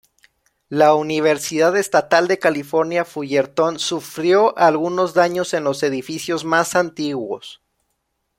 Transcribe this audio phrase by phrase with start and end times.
[0.69, 7.61] La Universidad Estatal de California Fullerton sufrió algunos daños en los edificios más antiguos.